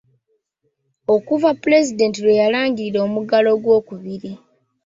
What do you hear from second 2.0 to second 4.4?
lwe yalangirira omuggalo ogwokubiri.